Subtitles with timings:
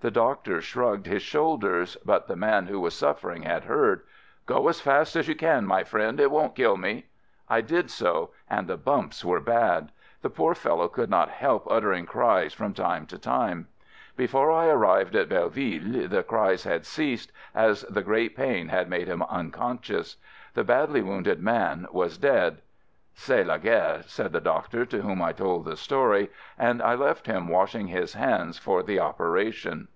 [0.00, 4.02] The doctor shrugged his shoulders— but the man who was suffering had heard—
[4.46, 7.06] "Go as fast as you can, my friend, it won't kill me!"
[7.48, 9.92] I did so— and the bumps were bad.
[10.20, 14.14] The poor fellow could not help uttering cries from 124 AMERICAN AMBULANCE time to time.
[14.38, 18.90] Before I arrived at Belle ville, the cries had ceased, as the great pain had
[18.90, 20.18] made him unconscious.
[20.52, 22.60] The badly wounded man was dead.
[23.14, 27.26] "C'est la guerre," said the doctor to whom I told the story— and I left
[27.26, 29.88] him washing his hands for the operation.